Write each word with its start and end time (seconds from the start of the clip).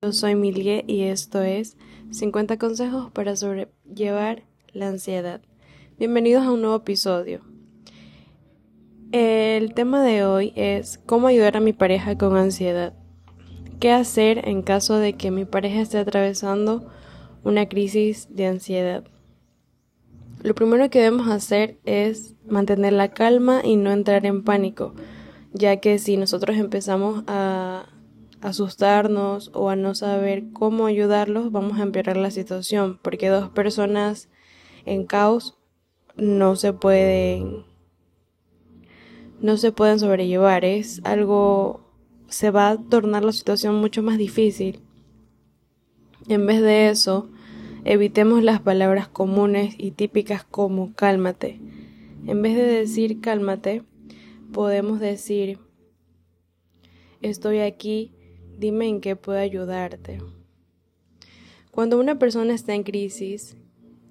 Yo 0.00 0.12
soy 0.12 0.36
Milie 0.36 0.84
y 0.86 1.02
esto 1.02 1.42
es 1.42 1.76
50 2.12 2.56
consejos 2.56 3.10
para 3.10 3.34
sobrellevar 3.34 4.44
la 4.72 4.86
ansiedad. 4.86 5.40
Bienvenidos 5.98 6.44
a 6.44 6.52
un 6.52 6.60
nuevo 6.60 6.76
episodio. 6.76 7.40
El 9.10 9.74
tema 9.74 10.04
de 10.04 10.24
hoy 10.24 10.52
es 10.54 11.00
cómo 11.04 11.26
ayudar 11.26 11.56
a 11.56 11.60
mi 11.60 11.72
pareja 11.72 12.16
con 12.16 12.36
ansiedad. 12.36 12.94
¿Qué 13.80 13.90
hacer 13.90 14.46
en 14.48 14.62
caso 14.62 14.98
de 14.98 15.14
que 15.14 15.32
mi 15.32 15.44
pareja 15.44 15.80
esté 15.80 15.98
atravesando 15.98 16.88
una 17.42 17.68
crisis 17.68 18.28
de 18.30 18.46
ansiedad? 18.46 19.02
Lo 20.44 20.54
primero 20.54 20.88
que 20.90 21.00
debemos 21.00 21.26
hacer 21.26 21.80
es 21.84 22.36
mantener 22.46 22.92
la 22.92 23.08
calma 23.08 23.62
y 23.64 23.74
no 23.74 23.90
entrar 23.90 24.26
en 24.26 24.44
pánico, 24.44 24.94
ya 25.52 25.78
que 25.78 25.98
si 25.98 26.16
nosotros 26.16 26.56
empezamos 26.56 27.24
a 27.26 27.87
asustarnos 28.40 29.50
o 29.54 29.70
a 29.70 29.76
no 29.76 29.94
saber 29.94 30.50
cómo 30.52 30.86
ayudarlos, 30.86 31.52
vamos 31.52 31.78
a 31.78 31.82
empeorar 31.82 32.16
la 32.16 32.30
situación, 32.30 32.98
porque 33.02 33.28
dos 33.28 33.50
personas 33.50 34.28
en 34.84 35.06
caos 35.06 35.58
no 36.16 36.56
se 36.56 36.72
pueden 36.72 37.64
no 39.40 39.56
se 39.56 39.70
pueden 39.70 40.00
sobrellevar, 40.00 40.64
es 40.64 41.00
algo 41.04 41.88
se 42.28 42.50
va 42.50 42.70
a 42.70 42.76
tornar 42.76 43.24
la 43.24 43.32
situación 43.32 43.76
mucho 43.76 44.02
más 44.02 44.18
difícil. 44.18 44.80
En 46.28 46.44
vez 46.46 46.60
de 46.60 46.90
eso, 46.90 47.30
evitemos 47.84 48.42
las 48.42 48.60
palabras 48.60 49.08
comunes 49.08 49.74
y 49.78 49.92
típicas 49.92 50.44
como 50.44 50.92
cálmate. 50.94 51.60
En 52.26 52.42
vez 52.42 52.56
de 52.56 52.64
decir 52.64 53.20
cálmate, 53.20 53.82
podemos 54.52 55.00
decir 55.00 55.58
estoy 57.22 57.60
aquí 57.60 58.12
Dime 58.58 58.88
en 58.88 59.00
qué 59.00 59.14
puedo 59.14 59.38
ayudarte. 59.38 60.18
Cuando 61.70 62.00
una 62.00 62.18
persona 62.18 62.54
está 62.54 62.74
en 62.74 62.82
crisis, 62.82 63.56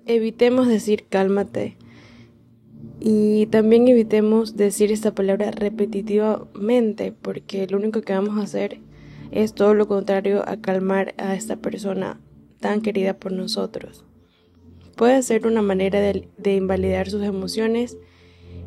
evitemos 0.05 0.69
decir 0.69 1.05
cálmate 1.09 1.75
y 3.01 3.47
también 3.47 3.89
evitemos 3.89 4.55
decir 4.55 4.93
esta 4.93 5.13
palabra 5.13 5.51
repetitivamente 5.51 7.11
porque 7.11 7.67
lo 7.67 7.77
único 7.77 8.01
que 8.03 8.13
vamos 8.13 8.37
a 8.37 8.43
hacer 8.43 8.79
es 9.31 9.53
todo 9.53 9.73
lo 9.73 9.89
contrario 9.89 10.47
a 10.47 10.61
calmar 10.61 11.13
a 11.17 11.35
esta 11.35 11.57
persona 11.57 12.21
tan 12.61 12.81
querida 12.81 13.19
por 13.19 13.33
nosotros. 13.33 14.05
Puede 14.95 15.21
ser 15.23 15.45
una 15.45 15.61
manera 15.61 15.99
de, 15.99 16.29
de 16.37 16.55
invalidar 16.55 17.09
sus 17.09 17.23
emociones 17.23 17.97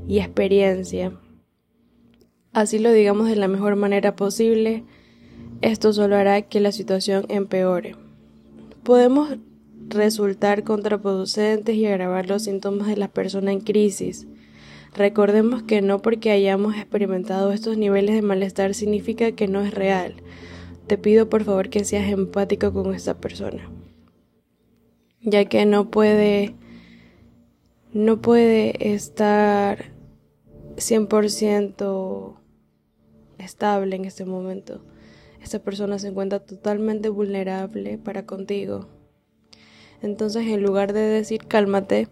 y 0.06 0.19
experiencia. 0.19 1.19
Así 2.52 2.78
lo 2.78 2.92
digamos 2.92 3.28
de 3.28 3.36
la 3.36 3.48
mejor 3.48 3.76
manera 3.76 4.14
posible 4.14 4.84
esto 5.62 5.92
solo 5.92 6.16
hará 6.16 6.42
que 6.42 6.61
la 6.61 6.72
situación 6.72 7.27
empeore. 7.28 7.94
Podemos 8.83 9.36
resultar 9.89 10.64
contraproducentes 10.64 11.75
y 11.75 11.86
agravar 11.86 12.28
los 12.28 12.44
síntomas 12.44 12.89
de 12.89 12.97
la 12.97 13.08
persona 13.08 13.53
en 13.53 13.61
crisis. 13.61 14.27
Recordemos 14.94 15.62
que 15.62 15.83
no 15.83 16.00
porque 16.00 16.31
hayamos 16.31 16.77
experimentado 16.77 17.53
estos 17.53 17.77
niveles 17.77 18.14
de 18.14 18.22
malestar 18.22 18.75
significa 18.75 19.33
que 19.33 19.48
no 19.48 19.61
es 19.61 19.75
real. 19.75 20.14
Te 20.86 20.98
pido 20.98 21.28
por 21.28 21.44
favor 21.44 21.69
que 21.69 21.84
seas 21.84 22.11
empático 22.11 22.72
con 22.72 22.94
esta 22.94 23.19
persona, 23.19 23.70
ya 25.20 25.44
que 25.44 25.64
no 25.66 25.91
puede 25.91 26.55
no 27.92 28.20
puede 28.20 28.92
estar 28.94 29.92
100% 30.77 32.36
estable 33.38 33.97
en 33.97 34.05
este 34.05 34.25
momento 34.25 34.81
esta 35.42 35.58
persona 35.58 35.98
se 35.98 36.08
encuentra 36.08 36.41
totalmente 36.41 37.08
vulnerable 37.08 37.98
para 37.98 38.27
contigo. 38.27 38.88
Entonces, 40.02 40.47
en 40.47 40.62
lugar 40.62 40.92
de 40.92 41.00
decir 41.00 41.47
cálmate, 41.47 42.08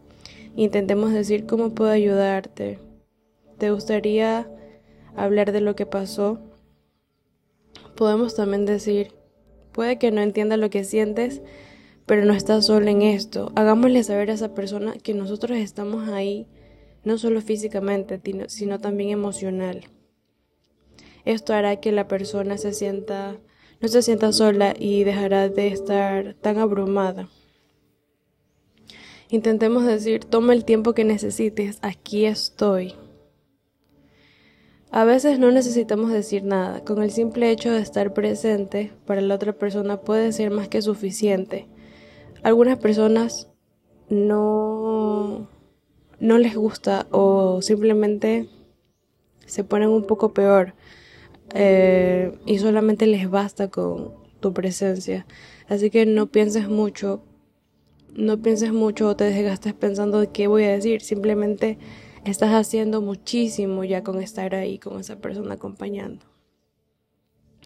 intentemos 0.57 1.12
decir 1.12 1.47
cómo 1.47 1.75
puedo 1.75 1.91
ayudarte. 1.91 2.79
¿Te 3.58 3.70
gustaría 3.70 4.48
hablar 5.17 5.52
de 5.52 5.61
lo 5.61 5.75
que 5.75 5.86
pasó? 5.86 6.41
Podemos 7.97 8.35
también 8.35 8.67
decir, 8.67 9.13
puede 9.73 9.98
que 9.98 10.11
no 10.11 10.20
entienda 10.20 10.57
lo 10.57 10.70
que 10.70 10.85
sientes, 10.85 11.42
pero 12.07 12.25
no 12.25 12.33
estás 12.33 12.67
solo 12.67 12.89
en 12.89 13.02
esto. 13.02 13.52
Hagámosle 13.55 14.02
saber 14.02 14.31
a 14.31 14.35
esa 14.35 14.55
persona 14.55 14.95
que 14.95 15.14
nosotros 15.14 15.58
estamos 15.58 16.08
ahí, 16.08 16.47
no 17.05 17.19
solo 17.19 17.41
físicamente, 17.41 18.20
sino 18.48 18.81
también 18.81 19.11
emocional. 19.11 19.85
Esto 21.24 21.52
hará 21.52 21.77
que 21.77 21.92
la 21.92 22.08
persona 22.08 22.58
se 22.58 22.73
sienta, 22.73 23.36
no 23.80 23.89
se 23.89 24.02
sienta 24.02 24.33
sola 24.33 24.74
y 24.79 25.05
dejará 25.05 25.48
de 25.48 25.68
estar 25.68 26.34
tan 26.34 26.58
abrumada. 26.58 27.29
Intentemos 29.30 29.84
decir, 29.84 30.24
toma 30.24 30.55
el 30.55 30.64
tiempo 30.64 30.95
que 30.95 31.05
necesites, 31.05 31.78
aquí 31.83 32.24
estoy. 32.24 32.95
A 34.90 35.05
veces 35.05 35.39
no 35.39 35.51
necesitamos 35.51 36.11
decir 36.11 36.45
nada, 36.45 36.83
con 36.83 37.02
el 37.02 37.11
simple 37.11 37.51
hecho 37.51 37.70
de 37.70 37.80
estar 37.80 38.14
presente 38.14 38.92
para 39.07 39.20
la 39.20 39.34
otra 39.34 39.52
persona 39.52 40.01
puede 40.01 40.33
ser 40.33 40.51
más 40.51 40.68
que 40.68 40.80
suficiente. 40.80 41.67
Algunas 42.42 42.78
personas 42.78 43.48
no 44.08 45.48
no 46.20 46.39
les 46.39 46.57
gusta 46.57 47.07
o 47.11 47.62
simplemente 47.62 48.48
se 49.46 49.64
ponen 49.64 49.90
un 49.90 50.05
poco 50.05 50.33
peor 50.33 50.74
eh, 51.55 52.39
y 52.47 52.59
solamente 52.59 53.07
les 53.07 53.29
basta 53.31 53.69
con 53.69 54.14
tu 54.41 54.53
presencia. 54.53 55.27
Así 55.69 55.91
que 55.91 56.07
no 56.07 56.27
pienses 56.27 56.69
mucho, 56.69 57.23
no 58.14 58.41
pienses 58.41 58.73
mucho 58.73 59.09
o 59.09 59.17
te 59.17 59.25
desgastes 59.25 59.75
pensando 59.75 60.20
de 60.20 60.29
qué 60.29 60.47
voy 60.47 60.64
a 60.64 60.73
decir, 60.73 61.01
simplemente 61.01 61.79
estás 62.25 62.51
haciendo 62.53 63.01
muchísimo 63.01 63.85
ya 63.85 64.03
con 64.03 64.23
estar 64.23 64.55
ahí 64.55 64.79
con 64.79 64.98
esa 65.01 65.17
persona 65.17 65.55
acompañando, 65.55 66.25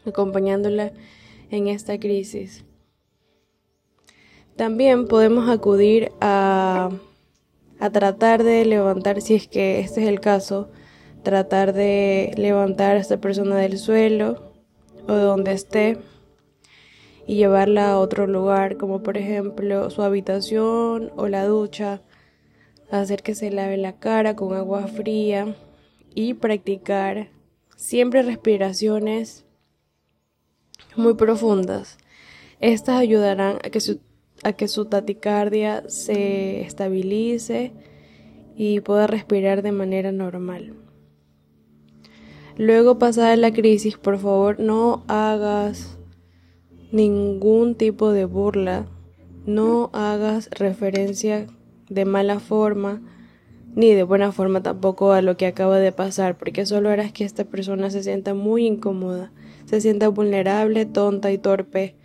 acompañándola 0.06 0.92
en 1.50 1.68
esta 1.68 1.98
crisis. 1.98 2.64
También 4.56 5.08
podemos 5.08 5.48
acudir 5.48 6.12
a, 6.20 6.90
a 7.78 7.90
tratar 7.90 8.42
de 8.42 8.64
levantar, 8.64 9.22
si 9.22 9.34
es 9.34 9.48
que 9.48 9.80
este 9.80 10.02
es 10.02 10.08
el 10.08 10.20
caso, 10.20 10.70
tratar 11.22 11.72
de 11.72 12.32
levantar 12.36 12.96
a 12.96 13.00
esta 13.00 13.18
persona 13.18 13.56
del 13.56 13.78
suelo 13.78 14.52
o 15.06 15.12
de 15.14 15.22
donde 15.22 15.52
esté 15.52 15.98
y 17.26 17.36
llevarla 17.36 17.90
a 17.90 17.98
otro 17.98 18.26
lugar, 18.26 18.76
como 18.76 19.02
por 19.02 19.16
ejemplo 19.16 19.90
su 19.90 20.02
habitación 20.02 21.12
o 21.16 21.28
la 21.28 21.46
ducha, 21.46 22.02
hacer 22.90 23.22
que 23.22 23.34
se 23.34 23.50
lave 23.50 23.76
la 23.76 23.98
cara 23.98 24.36
con 24.36 24.54
agua 24.54 24.86
fría 24.86 25.56
y 26.14 26.34
practicar 26.34 27.30
siempre 27.76 28.22
respiraciones 28.22 29.44
muy 30.96 31.14
profundas. 31.14 31.98
Estas 32.60 32.96
ayudarán 32.96 33.56
a 33.64 33.70
que 33.70 33.80
su, 33.80 34.00
a 34.42 34.52
que 34.52 34.68
su 34.68 34.84
taticardia 34.84 35.88
se 35.88 36.60
estabilice 36.62 37.72
y 38.54 38.80
pueda 38.80 39.06
respirar 39.06 39.62
de 39.62 39.72
manera 39.72 40.12
normal. 40.12 40.81
Luego 42.56 42.98
pasada 42.98 43.34
la 43.36 43.52
crisis, 43.52 43.96
por 43.96 44.18
favor, 44.18 44.60
no 44.60 45.04
hagas 45.08 45.98
ningún 46.90 47.74
tipo 47.74 48.12
de 48.12 48.26
burla, 48.26 48.86
no 49.46 49.90
hagas 49.92 50.50
referencia 50.50 51.46
de 51.88 52.04
mala 52.04 52.40
forma 52.40 53.00
ni 53.74 53.94
de 53.94 54.02
buena 54.02 54.32
forma 54.32 54.62
tampoco 54.62 55.12
a 55.12 55.22
lo 55.22 55.36
que 55.36 55.46
acaba 55.46 55.78
de 55.78 55.92
pasar, 55.92 56.36
porque 56.36 56.66
solo 56.66 56.90
harás 56.90 57.12
que 57.12 57.24
esta 57.24 57.44
persona 57.44 57.90
se 57.90 58.02
sienta 58.02 58.34
muy 58.34 58.66
incómoda, 58.66 59.32
se 59.64 59.80
sienta 59.80 60.08
vulnerable, 60.08 60.84
tonta 60.84 61.32
y 61.32 61.38
torpe 61.38 61.96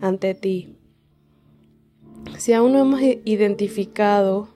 ante 0.00 0.34
ti. 0.34 0.76
Si 2.38 2.52
aún 2.52 2.72
no 2.72 2.80
hemos 2.80 3.00
identificado 3.02 4.48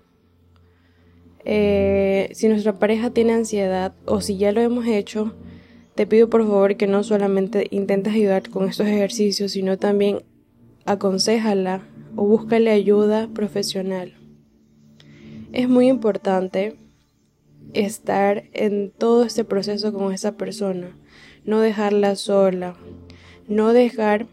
eh, 1.44 2.30
si 2.32 2.48
nuestra 2.48 2.78
pareja 2.78 3.10
tiene 3.10 3.32
ansiedad 3.32 3.94
o 4.06 4.20
si 4.20 4.36
ya 4.36 4.52
lo 4.52 4.60
hemos 4.60 4.86
hecho, 4.86 5.34
te 5.94 6.06
pido 6.06 6.30
por 6.30 6.42
favor 6.42 6.76
que 6.76 6.86
no 6.86 7.02
solamente 7.02 7.66
intentes 7.70 8.14
ayudar 8.14 8.48
con 8.50 8.68
estos 8.68 8.86
ejercicios, 8.86 9.52
sino 9.52 9.78
también 9.78 10.22
aconsejala 10.84 11.82
o 12.16 12.24
búscale 12.24 12.70
ayuda 12.70 13.28
profesional. 13.32 14.14
Es 15.52 15.68
muy 15.68 15.88
importante 15.88 16.76
estar 17.74 18.44
en 18.52 18.90
todo 18.90 19.24
este 19.24 19.44
proceso 19.44 19.92
con 19.92 20.12
esa 20.12 20.32
persona, 20.32 20.96
no 21.44 21.60
dejarla 21.60 22.16
sola, 22.16 22.76
no 23.48 23.72
dejar 23.72 24.26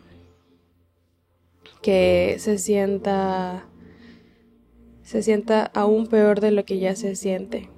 que 1.81 2.35
se 2.39 2.57
sienta 2.57 3.65
se 5.07 5.23
sienta 5.23 5.71
aún 5.73 6.07
peor 6.07 6.41
de 6.41 6.51
lo 6.51 6.65
que 6.65 6.79
ya 6.79 6.93
se 6.93 7.15
siente. 7.15 7.69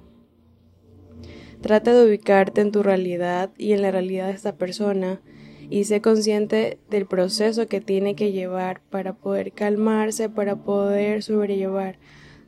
Trata 1.60 1.94
de 1.94 2.04
ubicarte 2.04 2.60
en 2.60 2.72
tu 2.72 2.82
realidad 2.82 3.52
y 3.56 3.72
en 3.72 3.82
la 3.82 3.92
realidad 3.92 4.26
de 4.26 4.32
esta 4.32 4.56
persona 4.56 5.20
y 5.68 5.84
sé 5.84 6.00
consciente 6.00 6.80
del 6.90 7.06
proceso 7.06 7.68
que 7.68 7.80
tiene 7.80 8.16
que 8.16 8.32
llevar 8.32 8.82
para 8.90 9.12
poder 9.12 9.52
calmarse, 9.52 10.28
para 10.28 10.56
poder 10.56 11.22
sobrellevar. 11.22 12.00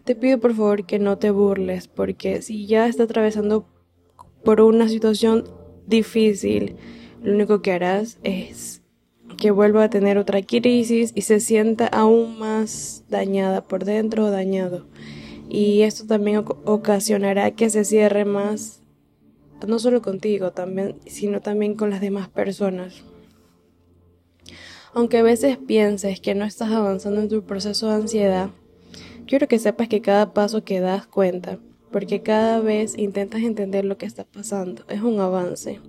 Te 0.03 0.17
pido 0.17 0.41
por 0.41 0.53
favor 0.53 0.85
que 0.85 0.99
no 0.99 1.17
te 1.17 1.31
burles, 1.31 1.87
porque 1.87 2.43
si 2.43 2.67
ya 2.67 2.89
está 2.89 3.05
atravesando 3.05 3.69
por 4.43 4.61
una 4.61 4.89
situación 4.89 5.45
difícil, 5.87 6.75
lo 7.23 7.35
único 7.35 7.63
que 7.63 7.71
harás 7.71 8.19
es 8.25 8.82
que 9.43 9.51
vuelva 9.51 9.83
a 9.83 9.91
tener 9.91 10.19
otra 10.19 10.41
crisis 10.41 11.11
y 11.17 11.23
se 11.23 11.41
sienta 11.41 11.89
aún 11.89 12.39
más 12.39 13.03
dañada 13.09 13.65
por 13.65 13.85
dentro 13.85 14.27
o 14.27 14.31
dañado. 14.31 14.87
Y 15.49 15.83
esto 15.83 16.07
también 16.07 16.45
ocasionará 16.65 17.51
que 17.51 17.69
se 17.69 17.85
cierre 17.85 18.25
más, 18.25 18.83
no 19.67 19.81
solo 19.81 20.01
contigo, 20.01 20.53
también, 20.53 20.95
sino 21.07 21.41
también 21.41 21.75
con 21.75 21.91
las 21.91 22.01
demás 22.01 22.29
personas. 22.29 23.03
Aunque 24.95 25.19
a 25.19 25.25
veces 25.25 25.57
pienses 25.57 26.21
que 26.21 26.37
no 26.37 26.45
estás 26.45 26.71
avanzando 26.71 27.21
en 27.21 27.29
tu 27.29 27.43
proceso 27.43 27.89
de 27.89 27.95
ansiedad, 27.95 28.51
quiero 29.27 29.49
que 29.49 29.59
sepas 29.59 29.89
que 29.89 30.03
cada 30.03 30.33
paso 30.35 30.63
que 30.63 30.79
das 30.79 31.09
cuenta, 31.09 31.59
porque 31.91 32.23
cada 32.23 32.61
vez 32.61 32.97
intentas 32.97 33.43
entender 33.43 33.85
lo 33.85 33.99
que 33.99 34.07
está 34.07 34.23
pasando, 34.23 34.85
es 34.89 35.01
un 35.01 35.19
avance. 35.19 35.81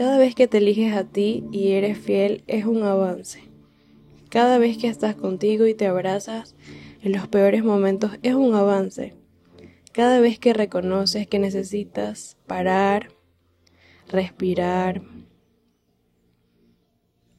Cada 0.00 0.16
vez 0.16 0.34
que 0.34 0.48
te 0.48 0.56
eliges 0.56 0.96
a 0.96 1.04
ti 1.04 1.44
y 1.52 1.72
eres 1.72 1.98
fiel 1.98 2.42
es 2.46 2.64
un 2.64 2.84
avance. 2.84 3.42
Cada 4.30 4.56
vez 4.56 4.78
que 4.78 4.88
estás 4.88 5.14
contigo 5.14 5.66
y 5.66 5.74
te 5.74 5.86
abrazas 5.86 6.56
en 7.02 7.12
los 7.12 7.28
peores 7.28 7.62
momentos 7.62 8.12
es 8.22 8.32
un 8.32 8.54
avance. 8.54 9.14
Cada 9.92 10.18
vez 10.20 10.38
que 10.38 10.54
reconoces 10.54 11.26
que 11.26 11.38
necesitas 11.38 12.38
parar, 12.46 13.10
respirar, 14.08 15.02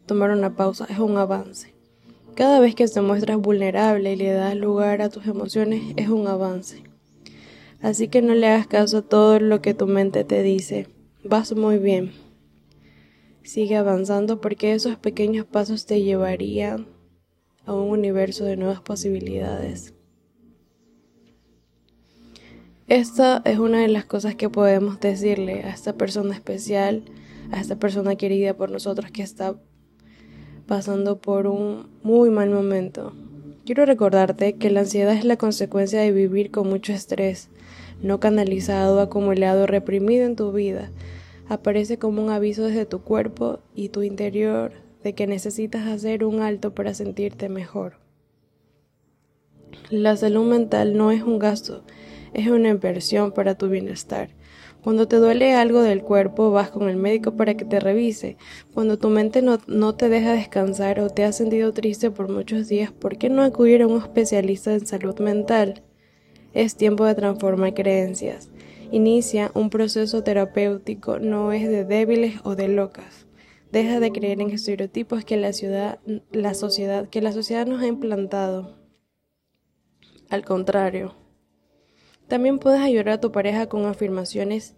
tomar 0.05 0.29
una 0.29 0.55
pausa 0.55 0.85
es 0.87 0.99
un 0.99 1.17
avance. 1.17 1.73
Cada 2.35 2.59
vez 2.59 2.75
que 2.75 2.87
te 2.87 3.01
muestras 3.01 3.39
vulnerable 3.39 4.13
y 4.13 4.17
le 4.17 4.33
das 4.33 4.55
lugar 4.55 5.01
a 5.01 5.09
tus 5.09 5.25
emociones 5.25 5.95
es 5.97 6.09
un 6.09 6.27
avance. 6.27 6.83
Así 7.81 8.07
que 8.07 8.21
no 8.21 8.35
le 8.35 8.49
hagas 8.49 8.67
caso 8.67 8.99
a 8.99 9.01
todo 9.01 9.39
lo 9.39 9.63
que 9.63 9.73
tu 9.73 9.87
mente 9.87 10.23
te 10.23 10.43
dice. 10.43 10.85
Vas 11.23 11.55
muy 11.55 11.79
bien. 11.79 12.29
Sigue 13.43 13.75
avanzando 13.75 14.39
porque 14.39 14.73
esos 14.73 14.97
pequeños 14.97 15.45
pasos 15.45 15.87
te 15.87 16.01
llevarían 16.01 16.87
a 17.65 17.73
un 17.73 17.89
universo 17.89 18.45
de 18.45 18.55
nuevas 18.55 18.81
posibilidades. 18.81 19.95
Esta 22.87 23.41
es 23.45 23.57
una 23.57 23.79
de 23.81 23.87
las 23.87 24.05
cosas 24.05 24.35
que 24.35 24.49
podemos 24.49 24.99
decirle 24.99 25.63
a 25.63 25.69
esta 25.69 25.93
persona 25.93 26.35
especial, 26.35 27.03
a 27.51 27.59
esta 27.59 27.77
persona 27.77 28.15
querida 28.15 28.53
por 28.53 28.69
nosotros 28.69 29.11
que 29.11 29.23
está 29.23 29.55
pasando 30.67 31.19
por 31.19 31.47
un 31.47 31.87
muy 32.03 32.29
mal 32.29 32.51
momento. 32.51 33.13
Quiero 33.65 33.85
recordarte 33.85 34.53
que 34.53 34.69
la 34.69 34.81
ansiedad 34.81 35.13
es 35.13 35.25
la 35.25 35.37
consecuencia 35.37 36.01
de 36.01 36.11
vivir 36.11 36.51
con 36.51 36.67
mucho 36.67 36.93
estrés, 36.93 37.49
no 38.03 38.19
canalizado, 38.19 38.99
acumulado, 38.99 39.65
reprimido 39.65 40.25
en 40.25 40.35
tu 40.35 40.51
vida 40.51 40.91
aparece 41.51 41.97
como 41.97 42.23
un 42.23 42.29
aviso 42.29 42.63
desde 42.63 42.85
tu 42.85 43.01
cuerpo 43.01 43.59
y 43.75 43.89
tu 43.89 44.03
interior 44.03 44.71
de 45.03 45.13
que 45.13 45.27
necesitas 45.27 45.85
hacer 45.85 46.23
un 46.23 46.39
alto 46.39 46.73
para 46.73 46.93
sentirte 46.93 47.49
mejor. 47.49 47.95
La 49.89 50.15
salud 50.15 50.49
mental 50.49 50.95
no 50.95 51.11
es 51.11 51.23
un 51.23 51.39
gasto, 51.39 51.83
es 52.33 52.47
una 52.47 52.69
inversión 52.69 53.33
para 53.33 53.55
tu 53.55 53.67
bienestar. 53.67 54.29
Cuando 54.81 55.09
te 55.09 55.17
duele 55.17 55.53
algo 55.53 55.81
del 55.81 56.03
cuerpo, 56.03 56.51
vas 56.51 56.71
con 56.71 56.87
el 56.87 56.95
médico 56.95 57.35
para 57.35 57.55
que 57.55 57.65
te 57.65 57.81
revise. 57.81 58.37
Cuando 58.73 58.97
tu 58.97 59.09
mente 59.09 59.41
no, 59.41 59.59
no, 59.67 59.93
te 59.93 60.07
deja 60.07 60.31
descansar 60.31 61.01
o 61.01 61.09
te 61.09 61.25
has 61.25 61.35
sentido 61.35 61.73
triste 61.73 62.11
por 62.11 62.29
muchos 62.29 62.69
días, 62.69 62.93
¿por 62.93 63.17
qué 63.17 63.29
no 63.29 63.43
acudir 63.43 63.81
a 63.81 63.87
un 63.87 64.01
especialista 64.01 64.73
en 64.73 64.85
salud 64.87 65.19
mental? 65.19 65.83
Es 66.53 66.77
tiempo 66.77 67.03
de 67.03 67.15
transformar 67.15 67.73
creencias 67.73 68.49
inicia 68.91 69.51
un 69.55 69.69
proceso 69.69 70.23
terapéutico 70.23 71.19
no 71.19 71.51
es 71.51 71.67
de 71.67 71.85
débiles 71.85 72.41
o 72.43 72.55
de 72.55 72.67
locas. 72.67 73.25
Deja 73.71 73.99
de 73.99 74.11
creer 74.11 74.41
en 74.41 74.51
estereotipos 74.51 75.23
que 75.23 75.37
la 75.37 75.53
ciudad, 75.53 75.99
la 76.31 76.53
sociedad, 76.53 77.07
que 77.07 77.21
la 77.21 77.31
sociedad 77.31 77.65
nos 77.65 77.81
ha 77.81 77.87
implantado. 77.87 78.77
Al 80.29 80.43
contrario, 80.43 81.15
también 82.27 82.59
puedes 82.59 82.81
ayudar 82.81 83.09
a 83.09 83.21
tu 83.21 83.31
pareja 83.31 83.67
con 83.67 83.85
afirmaciones 83.85 84.75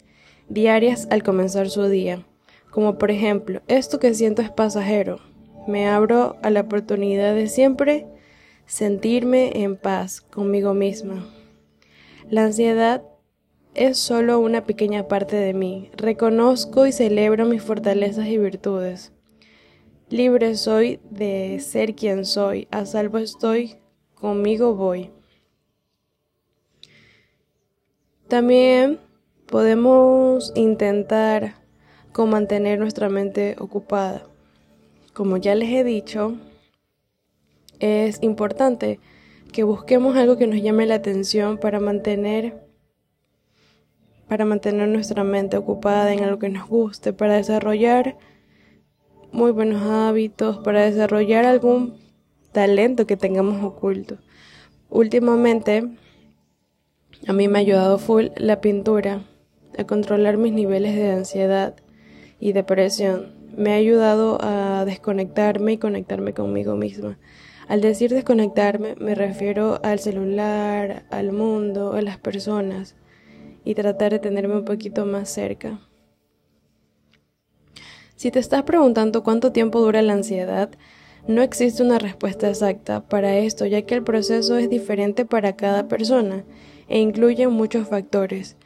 diarias 0.47 1.07
al 1.09 1.23
comenzar 1.23 1.69
su 1.69 1.87
día, 1.87 2.25
como 2.69 2.97
por 2.97 3.11
ejemplo, 3.11 3.61
esto 3.67 3.99
que 3.99 4.13
siento 4.13 4.41
es 4.41 4.51
pasajero. 4.51 5.19
Me 5.67 5.87
abro 5.87 6.37
a 6.41 6.49
la 6.49 6.61
oportunidad 6.61 7.33
de 7.33 7.47
siempre 7.47 8.07
sentirme 8.65 9.63
en 9.63 9.75
paz 9.77 10.21
conmigo 10.21 10.73
misma. 10.73 11.27
La 12.29 12.45
ansiedad 12.45 13.03
es 13.75 13.97
solo 13.97 14.39
una 14.39 14.65
pequeña 14.65 15.07
parte 15.07 15.35
de 15.35 15.53
mí. 15.53 15.89
Reconozco 15.97 16.85
y 16.85 16.91
celebro 16.91 17.45
mis 17.45 17.63
fortalezas 17.63 18.27
y 18.27 18.37
virtudes. 18.37 19.11
Libre 20.09 20.55
soy 20.55 20.99
de 21.09 21.59
ser 21.59 21.95
quien 21.95 22.25
soy, 22.25 22.67
a 22.71 22.85
salvo 22.85 23.17
estoy, 23.17 23.77
conmigo 24.13 24.75
voy. 24.75 25.09
También 28.27 28.99
podemos 29.47 30.51
intentar 30.55 31.55
con 32.11 32.29
mantener 32.29 32.79
nuestra 32.79 33.09
mente 33.09 33.55
ocupada. 33.59 34.27
Como 35.13 35.37
ya 35.37 35.55
les 35.55 35.69
he 35.69 35.83
dicho, 35.83 36.37
es 37.79 38.21
importante 38.21 38.99
que 39.51 39.63
busquemos 39.63 40.15
algo 40.15 40.37
que 40.37 40.47
nos 40.47 40.61
llame 40.61 40.85
la 40.85 40.95
atención 40.95 41.57
para 41.57 41.79
mantener 41.79 42.62
para 44.33 44.45
mantener 44.45 44.89
nuestra 44.89 45.23
mente 45.23 45.57
ocupada 45.57 46.11
en 46.11 46.23
algo 46.23 46.39
que 46.39 46.49
nos 46.49 46.67
guste, 46.67 47.13
para 47.13 47.35
desarrollar 47.35 48.17
muy 49.31 49.51
buenos 49.51 49.83
hábitos, 49.83 50.57
para 50.57 50.81
desarrollar 50.81 51.45
algún 51.45 51.99
talento 52.51 53.05
que 53.05 53.15
tengamos 53.15 53.63
oculto. 53.63 54.17
Últimamente, 54.89 55.87
a 57.27 57.33
mí 57.33 57.47
me 57.47 57.59
ha 57.59 57.61
ayudado 57.61 57.99
full 57.99 58.29
la 58.35 58.59
pintura 58.59 59.21
a 59.77 59.83
controlar 59.83 60.37
mis 60.37 60.53
niveles 60.53 60.95
de 60.95 61.11
ansiedad 61.11 61.75
y 62.39 62.53
depresión. 62.53 63.35
Me 63.55 63.73
ha 63.73 63.75
ayudado 63.75 64.39
a 64.41 64.83
desconectarme 64.83 65.73
y 65.73 65.77
conectarme 65.77 66.33
conmigo 66.33 66.75
misma. 66.75 67.19
Al 67.67 67.81
decir 67.81 68.09
desconectarme 68.09 68.95
me 68.95 69.13
refiero 69.13 69.79
al 69.83 69.99
celular, 69.99 71.03
al 71.11 71.33
mundo, 71.33 71.93
a 71.93 72.01
las 72.01 72.17
personas 72.17 72.95
y 73.63 73.75
tratar 73.75 74.11
de 74.11 74.19
tenerme 74.19 74.57
un 74.57 74.65
poquito 74.65 75.05
más 75.05 75.29
cerca. 75.29 75.79
Si 78.15 78.31
te 78.31 78.39
estás 78.39 78.63
preguntando 78.63 79.23
cuánto 79.23 79.51
tiempo 79.51 79.81
dura 79.81 80.01
la 80.01 80.13
ansiedad, 80.13 80.69
no 81.27 81.41
existe 81.41 81.83
una 81.83 81.99
respuesta 81.99 82.49
exacta 82.49 83.07
para 83.07 83.37
esto, 83.37 83.65
ya 83.65 83.83
que 83.83 83.95
el 83.95 84.03
proceso 84.03 84.57
es 84.57 84.69
diferente 84.69 85.25
para 85.25 85.55
cada 85.55 85.87
persona 85.87 86.43
e 86.87 86.99
incluye 86.99 87.47
muchos 87.47 87.87
factores. 87.87 88.57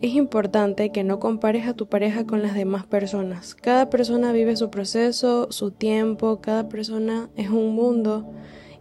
Es 0.00 0.14
importante 0.14 0.92
que 0.92 1.04
no 1.04 1.18
compares 1.18 1.66
a 1.66 1.74
tu 1.74 1.88
pareja 1.88 2.26
con 2.26 2.42
las 2.42 2.54
demás 2.54 2.86
personas. 2.86 3.54
Cada 3.54 3.90
persona 3.90 4.32
vive 4.32 4.56
su 4.56 4.70
proceso, 4.70 5.52
su 5.52 5.72
tiempo, 5.72 6.40
cada 6.40 6.68
persona 6.68 7.28
es 7.36 7.50
un 7.50 7.74
mundo 7.74 8.32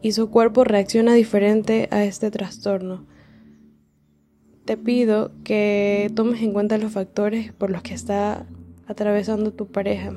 y 0.01 0.13
su 0.13 0.29
cuerpo 0.29 0.63
reacciona 0.63 1.13
diferente 1.13 1.89
a 1.91 2.05
este 2.05 2.31
trastorno 2.31 3.08
te 4.69 4.77
pido 4.77 5.31
que 5.43 6.11
tomes 6.13 6.43
en 6.43 6.53
cuenta 6.53 6.77
los 6.77 6.91
factores 6.91 7.51
por 7.51 7.71
los 7.71 7.81
que 7.81 7.95
está 7.95 8.45
atravesando 8.85 9.51
tu 9.51 9.65
pareja. 9.65 10.15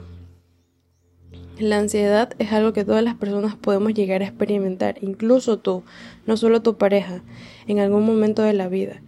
La 1.58 1.78
ansiedad 1.78 2.34
es 2.38 2.52
algo 2.52 2.74
que 2.74 2.84
todas 2.84 3.02
las 3.02 3.14
personas 3.14 3.56
podemos 3.56 3.94
llegar 3.94 4.20
a 4.20 4.26
experimentar, 4.26 4.98
incluso 5.00 5.58
tú, 5.58 5.84
no 6.26 6.36
solo 6.36 6.60
tu 6.60 6.76
pareja, 6.76 7.22
en 7.66 7.78
algún 7.78 8.04
momento 8.04 8.42
de 8.42 8.52
la 8.52 8.68
vida. 8.68 9.00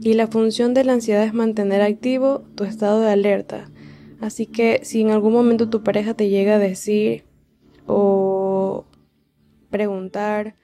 Y 0.00 0.14
la 0.14 0.28
función 0.28 0.72
de 0.72 0.84
la 0.84 0.94
ansiedad 0.94 1.24
es 1.24 1.34
mantener 1.34 1.82
activo 1.82 2.44
tu 2.54 2.64
estado 2.64 3.02
de 3.02 3.10
alerta. 3.10 3.70
Así 4.22 4.46
que 4.46 4.80
si 4.82 5.02
en 5.02 5.10
algún 5.10 5.34
momento 5.34 5.68
tu 5.68 5.82
pareja 5.82 6.14
te 6.14 6.30
llega 6.30 6.54
a 6.54 6.58
decir 6.58 7.24
o 7.86 8.86
preguntar 9.68 10.56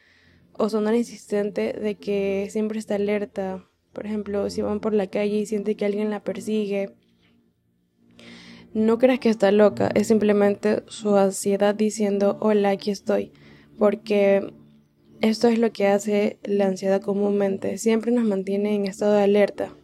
o 0.54 0.70
sonar 0.70 0.94
insistente 0.94 1.74
de 1.74 1.96
que 1.96 2.48
siempre 2.50 2.78
está 2.78 2.94
alerta 2.94 3.68
por 3.92 4.06
ejemplo, 4.06 4.48
si 4.50 4.62
van 4.62 4.80
por 4.80 4.94
la 4.94 5.06
calle 5.06 5.36
y 5.38 5.46
siente 5.46 5.76
que 5.76 5.84
alguien 5.84 6.10
la 6.10 6.22
persigue, 6.24 6.94
no 8.74 8.98
creas 8.98 9.18
que 9.20 9.28
está 9.28 9.52
loca, 9.52 9.90
es 9.94 10.06
simplemente 10.08 10.82
su 10.86 11.16
ansiedad 11.16 11.74
diciendo, 11.74 12.38
hola, 12.40 12.70
aquí 12.70 12.90
estoy, 12.90 13.32
porque 13.78 14.52
esto 15.20 15.48
es 15.48 15.58
lo 15.58 15.72
que 15.72 15.86
hace 15.86 16.38
la 16.42 16.66
ansiedad 16.66 17.02
comúnmente, 17.02 17.76
siempre 17.76 18.12
nos 18.12 18.24
mantiene 18.24 18.74
en 18.74 18.86
estado 18.86 19.12
de 19.12 19.22
alerta, 19.22 19.74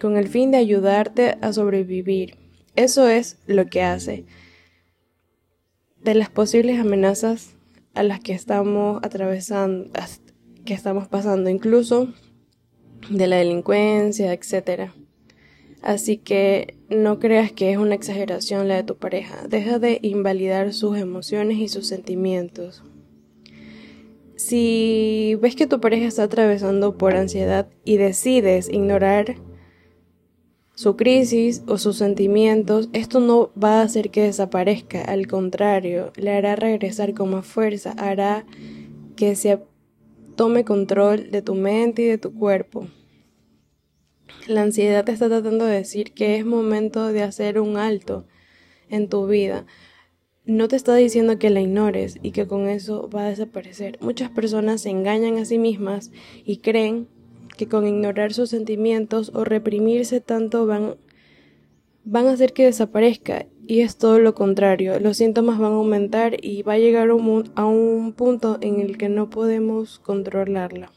con 0.00 0.16
el 0.16 0.28
fin 0.28 0.50
de 0.50 0.58
ayudarte 0.58 1.36
a 1.40 1.52
sobrevivir. 1.52 2.36
Eso 2.74 3.08
es 3.08 3.38
lo 3.46 3.66
que 3.66 3.82
hace. 3.82 4.24
de 6.02 6.14
las 6.14 6.30
posibles 6.30 6.80
amenazas 6.80 7.54
a 7.94 8.02
las 8.02 8.18
que 8.18 8.32
estamos 8.32 8.98
atravesando, 9.04 9.90
que 10.64 10.74
estamos 10.74 11.06
pasando, 11.06 11.50
incluso 11.50 12.12
de 13.10 13.26
la 13.26 13.36
delincuencia, 13.36 14.32
etc. 14.32 14.90
Así 15.82 16.16
que 16.16 16.76
no 16.88 17.18
creas 17.18 17.52
que 17.52 17.72
es 17.72 17.78
una 17.78 17.94
exageración 17.94 18.68
la 18.68 18.76
de 18.76 18.84
tu 18.84 18.96
pareja. 18.96 19.46
Deja 19.48 19.78
de 19.78 19.98
invalidar 20.02 20.72
sus 20.72 20.96
emociones 20.96 21.58
y 21.58 21.68
sus 21.68 21.86
sentimientos. 21.86 22.84
Si 24.36 25.38
ves 25.40 25.54
que 25.54 25.66
tu 25.66 25.80
pareja 25.80 26.06
está 26.06 26.24
atravesando 26.24 26.98
por 26.98 27.14
ansiedad 27.14 27.68
y 27.84 27.96
decides 27.96 28.68
ignorar 28.68 29.36
su 30.74 30.96
crisis 30.96 31.62
o 31.66 31.78
sus 31.78 31.96
sentimientos, 31.96 32.88
esto 32.92 33.20
no 33.20 33.50
va 33.62 33.80
a 33.80 33.82
hacer 33.82 34.10
que 34.10 34.22
desaparezca, 34.22 35.02
al 35.02 35.26
contrario, 35.26 36.12
le 36.16 36.32
hará 36.32 36.56
regresar 36.56 37.14
con 37.14 37.30
más 37.30 37.46
fuerza, 37.46 37.92
hará 37.92 38.44
que 39.14 39.36
se 39.36 39.60
tome 40.34 40.64
control 40.64 41.30
de 41.30 41.42
tu 41.42 41.54
mente 41.54 42.02
y 42.02 42.06
de 42.06 42.18
tu 42.18 42.34
cuerpo. 42.34 42.88
La 44.46 44.62
ansiedad 44.62 45.04
te 45.04 45.12
está 45.12 45.28
tratando 45.28 45.64
de 45.66 45.76
decir 45.76 46.12
que 46.12 46.36
es 46.36 46.44
momento 46.44 47.12
de 47.12 47.22
hacer 47.22 47.60
un 47.60 47.76
alto 47.76 48.26
en 48.88 49.08
tu 49.08 49.26
vida. 49.26 49.66
No 50.44 50.66
te 50.66 50.76
está 50.76 50.96
diciendo 50.96 51.38
que 51.38 51.50
la 51.50 51.60
ignores 51.60 52.18
y 52.22 52.32
que 52.32 52.48
con 52.48 52.68
eso 52.68 53.08
va 53.08 53.26
a 53.26 53.28
desaparecer. 53.28 53.98
Muchas 54.00 54.30
personas 54.30 54.80
se 54.80 54.90
engañan 54.90 55.38
a 55.38 55.44
sí 55.44 55.58
mismas 55.58 56.10
y 56.44 56.56
creen 56.58 57.06
que 57.56 57.68
con 57.68 57.86
ignorar 57.86 58.32
sus 58.32 58.50
sentimientos 58.50 59.30
o 59.34 59.44
reprimirse 59.44 60.20
tanto 60.20 60.66
van, 60.66 60.96
van 62.04 62.26
a 62.26 62.32
hacer 62.32 62.52
que 62.52 62.64
desaparezca 62.64 63.46
y 63.66 63.80
es 63.80 63.96
todo 63.96 64.18
lo 64.18 64.34
contrario. 64.34 64.98
Los 65.00 65.18
síntomas 65.18 65.58
van 65.58 65.72
a 65.72 65.76
aumentar 65.76 66.36
y 66.44 66.62
va 66.62 66.74
a 66.74 66.78
llegar 66.78 67.10
a 67.10 67.14
un, 67.14 67.50
a 67.54 67.64
un 67.64 68.12
punto 68.12 68.58
en 68.60 68.80
el 68.80 68.98
que 68.98 69.08
no 69.08 69.30
podemos 69.30 69.98
controlarla. 69.98 70.90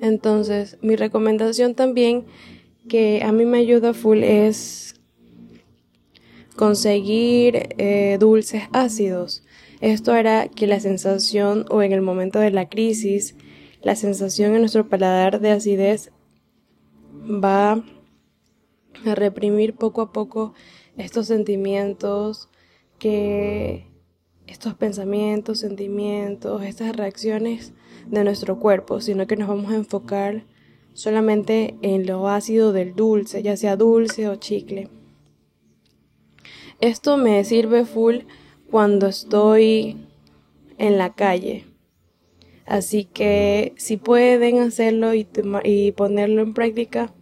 Entonces, 0.00 0.78
mi 0.82 0.96
recomendación 0.96 1.74
también 1.74 2.24
que 2.88 3.22
a 3.22 3.30
mí 3.32 3.44
me 3.44 3.58
ayuda 3.58 3.94
full 3.94 4.22
es 4.24 4.96
conseguir 6.56 7.68
eh, 7.78 8.16
dulces 8.18 8.64
ácidos. 8.72 9.44
Esto 9.80 10.12
hará 10.12 10.48
que 10.48 10.66
la 10.66 10.80
sensación 10.80 11.66
o 11.70 11.82
en 11.82 11.92
el 11.92 12.02
momento 12.02 12.38
de 12.38 12.50
la 12.50 12.68
crisis 12.68 13.36
la 13.82 13.96
sensación 13.96 14.54
en 14.54 14.60
nuestro 14.60 14.88
paladar 14.88 15.40
de 15.40 15.50
acidez 15.50 16.10
va 17.22 17.72
a 17.72 17.84
reprimir 19.04 19.74
poco 19.74 20.02
a 20.02 20.12
poco 20.12 20.54
estos 20.96 21.26
sentimientos 21.26 22.48
que 22.98 23.86
estos 24.46 24.74
pensamientos, 24.74 25.60
sentimientos, 25.60 26.62
estas 26.62 26.94
reacciones 26.94 27.72
de 28.06 28.24
nuestro 28.24 28.58
cuerpo, 28.58 29.00
sino 29.00 29.26
que 29.26 29.36
nos 29.36 29.48
vamos 29.48 29.72
a 29.72 29.76
enfocar 29.76 30.44
solamente 30.92 31.76
en 31.82 32.06
lo 32.06 32.28
ácido 32.28 32.72
del 32.72 32.94
dulce, 32.94 33.42
ya 33.42 33.56
sea 33.56 33.76
dulce 33.76 34.28
o 34.28 34.36
chicle. 34.36 34.88
Esto 36.80 37.16
me 37.16 37.42
sirve 37.44 37.84
full 37.84 38.18
cuando 38.70 39.06
estoy 39.06 39.96
en 40.78 40.98
la 40.98 41.14
calle 41.14 41.72
Así 42.66 43.04
que 43.04 43.74
si 43.76 43.96
pueden 43.96 44.58
hacerlo 44.60 45.14
y, 45.14 45.26
y 45.64 45.92
ponerlo 45.92 46.42
en 46.42 46.54
práctica, 46.54 47.12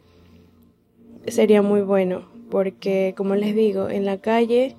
sería 1.27 1.63
muy 1.63 1.83
bueno, 1.83 2.29
porque 2.51 3.15
como 3.17 3.35
les 3.35 3.55
digo, 3.55 3.89
en 3.89 4.05
la 4.05 4.19
calle 4.19 4.77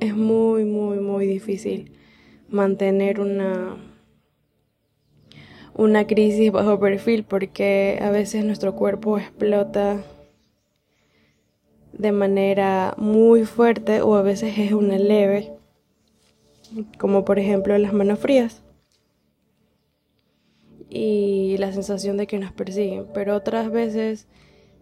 es 0.00 0.16
muy, 0.16 0.64
muy, 0.64 0.98
muy 0.98 1.26
difícil 1.26 1.92
mantener 2.48 3.20
una, 3.20 3.76
una 5.74 6.06
crisis 6.06 6.52
bajo 6.52 6.78
perfil, 6.78 7.24
porque 7.24 7.98
a 8.02 8.10
veces 8.10 8.44
nuestro 8.44 8.74
cuerpo 8.74 9.18
explota 9.18 10.04
de 11.92 12.12
manera 12.12 12.94
muy 12.96 13.44
fuerte 13.44 14.02
o 14.02 14.14
a 14.14 14.22
veces 14.22 14.58
es 14.58 14.72
una 14.72 14.98
leve, 14.98 15.52
como 16.98 17.24
por 17.24 17.38
ejemplo 17.38 17.76
las 17.78 17.92
manos 17.92 18.18
frías 18.18 18.62
y 20.88 21.56
la 21.58 21.72
sensación 21.72 22.16
de 22.16 22.26
que 22.26 22.38
nos 22.38 22.52
persiguen, 22.52 23.06
pero 23.14 23.34
otras 23.36 23.70
veces 23.70 24.26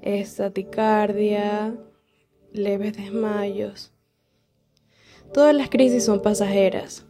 es 0.03 0.37
taticardia, 0.37 1.77
leves 2.53 2.97
desmayos. 2.97 3.93
Todas 5.33 5.55
las 5.55 5.71
crisis 5.71 6.05
son 6.05 6.23
pasajeras. 6.23 7.07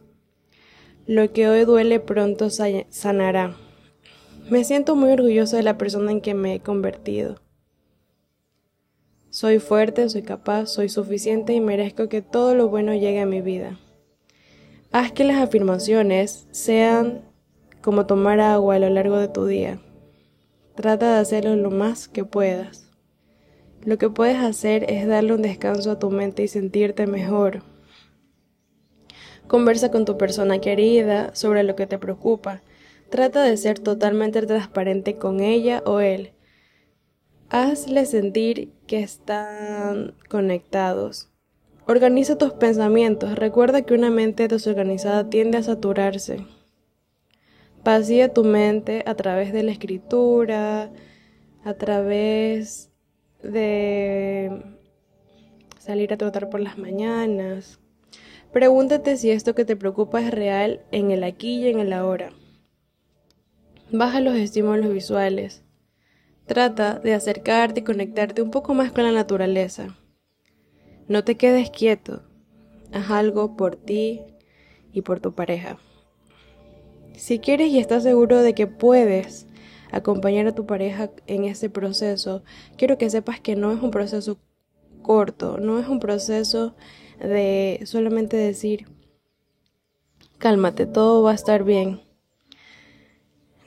Lo 1.07 1.33
que 1.33 1.49
hoy 1.49 1.65
duele 1.65 1.99
pronto 1.99 2.49
sanará. 2.49 3.57
Me 4.49 4.63
siento 4.63 4.95
muy 4.95 5.11
orgulloso 5.11 5.55
de 5.55 5.63
la 5.63 5.77
persona 5.77 6.11
en 6.11 6.21
que 6.21 6.33
me 6.33 6.55
he 6.55 6.59
convertido. 6.59 7.41
Soy 9.29 9.59
fuerte, 9.59 10.09
soy 10.09 10.23
capaz, 10.23 10.67
soy 10.67 10.89
suficiente 10.89 11.53
y 11.53 11.61
merezco 11.61 12.09
que 12.09 12.21
todo 12.21 12.53
lo 12.53 12.67
bueno 12.67 12.93
llegue 12.93 13.21
a 13.21 13.25
mi 13.25 13.41
vida. 13.41 13.79
Haz 14.91 15.13
que 15.13 15.23
las 15.23 15.41
afirmaciones 15.41 16.47
sean 16.51 17.21
como 17.81 18.05
tomar 18.05 18.41
agua 18.41 18.75
a 18.75 18.79
lo 18.79 18.89
largo 18.89 19.17
de 19.17 19.29
tu 19.29 19.45
día. 19.45 19.79
Trata 20.75 21.13
de 21.13 21.19
hacerlo 21.19 21.55
lo 21.55 21.69
más 21.69 22.07
que 22.07 22.23
puedas. 22.23 22.89
Lo 23.83 23.97
que 23.97 24.09
puedes 24.09 24.37
hacer 24.37 24.89
es 24.91 25.07
darle 25.07 25.33
un 25.33 25.41
descanso 25.41 25.91
a 25.91 25.99
tu 25.99 26.11
mente 26.11 26.43
y 26.43 26.47
sentirte 26.47 27.07
mejor. 27.07 27.63
Conversa 29.47 29.91
con 29.91 30.05
tu 30.05 30.17
persona 30.17 30.61
querida 30.61 31.35
sobre 31.35 31.63
lo 31.63 31.75
que 31.75 31.87
te 31.87 31.97
preocupa. 31.97 32.61
Trata 33.09 33.43
de 33.43 33.57
ser 33.57 33.79
totalmente 33.79 34.41
transparente 34.43 35.17
con 35.17 35.41
ella 35.41 35.83
o 35.85 35.99
él. 35.99 36.31
Hazle 37.49 38.05
sentir 38.05 38.71
que 38.87 39.01
están 39.01 40.15
conectados. 40.29 41.29
Organiza 41.85 42.37
tus 42.37 42.53
pensamientos. 42.53 43.35
Recuerda 43.35 43.81
que 43.81 43.93
una 43.93 44.09
mente 44.09 44.47
desorganizada 44.47 45.29
tiende 45.29 45.57
a 45.57 45.63
saturarse. 45.63 46.45
Vacía 47.83 48.31
tu 48.31 48.43
mente 48.43 49.03
a 49.07 49.15
través 49.15 49.51
de 49.53 49.63
la 49.63 49.71
escritura, 49.71 50.91
a 51.63 51.73
través 51.73 52.91
de 53.41 54.61
salir 55.79 56.13
a 56.13 56.17
trotar 56.17 56.49
por 56.49 56.59
las 56.59 56.77
mañanas. 56.77 57.79
Pregúntate 58.51 59.17
si 59.17 59.31
esto 59.31 59.55
que 59.55 59.65
te 59.65 59.75
preocupa 59.75 60.21
es 60.21 60.29
real 60.29 60.81
en 60.91 61.09
el 61.09 61.23
aquí 61.23 61.59
y 61.59 61.69
en 61.69 61.79
el 61.79 61.93
ahora. 61.93 62.31
Baja 63.91 64.21
los 64.21 64.35
estímulos 64.35 64.93
visuales. 64.93 65.63
Trata 66.45 66.99
de 66.99 67.13
acercarte 67.13 67.79
y 67.79 67.83
conectarte 67.83 68.41
un 68.41 68.51
poco 68.51 68.73
más 68.73 68.91
con 68.91 69.05
la 69.05 69.11
naturaleza. 69.11 69.97
No 71.07 71.23
te 71.23 71.35
quedes 71.35 71.71
quieto. 71.71 72.23
Haz 72.91 73.09
algo 73.09 73.55
por 73.55 73.75
ti 73.75 74.21
y 74.93 75.01
por 75.01 75.19
tu 75.19 75.33
pareja. 75.33 75.79
Si 77.21 77.37
quieres 77.37 77.69
y 77.69 77.77
estás 77.77 78.01
seguro 78.01 78.41
de 78.41 78.55
que 78.55 78.65
puedes 78.65 79.45
acompañar 79.91 80.47
a 80.47 80.55
tu 80.55 80.65
pareja 80.65 81.11
en 81.27 81.43
ese 81.43 81.69
proceso, 81.69 82.41
quiero 82.77 82.97
que 82.97 83.11
sepas 83.11 83.39
que 83.39 83.55
no 83.55 83.71
es 83.71 83.79
un 83.79 83.91
proceso 83.91 84.39
corto, 85.03 85.59
no 85.59 85.77
es 85.77 85.87
un 85.87 85.99
proceso 85.99 86.73
de 87.19 87.79
solamente 87.85 88.37
decir, 88.37 88.87
cálmate, 90.39 90.87
todo 90.87 91.21
va 91.21 91.29
a 91.29 91.35
estar 91.35 91.63
bien. 91.63 92.01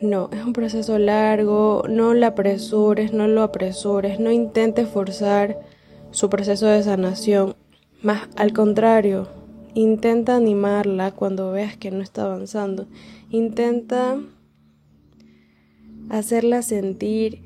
No, 0.00 0.30
es 0.32 0.44
un 0.44 0.52
proceso 0.52 0.98
largo, 0.98 1.84
no 1.88 2.12
la 2.12 2.26
apresures, 2.26 3.12
no 3.12 3.28
lo 3.28 3.44
apresures, 3.44 4.18
no 4.18 4.32
intentes 4.32 4.88
forzar 4.88 5.60
su 6.10 6.28
proceso 6.28 6.66
de 6.66 6.82
sanación, 6.82 7.54
más 8.02 8.28
al 8.34 8.52
contrario, 8.52 9.28
Intenta 9.74 10.36
animarla 10.36 11.10
cuando 11.12 11.50
veas 11.50 11.76
que 11.76 11.90
no 11.90 12.00
está 12.00 12.24
avanzando. 12.24 12.86
Intenta 13.30 14.20
hacerla 16.10 16.62
sentir 16.62 17.42